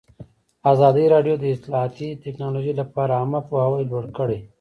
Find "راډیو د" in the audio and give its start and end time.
1.13-1.45